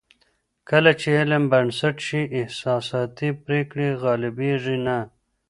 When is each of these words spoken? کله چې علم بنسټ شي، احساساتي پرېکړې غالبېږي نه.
کله 0.69 0.91
چې 1.01 1.09
علم 1.19 1.43
بنسټ 1.51 1.95
شي، 2.07 2.21
احساساتي 2.39 3.29
پرېکړې 3.45 3.87
غالبېږي 4.01 4.77
نه. 4.87 4.97